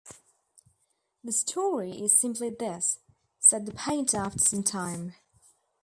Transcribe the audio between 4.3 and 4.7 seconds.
some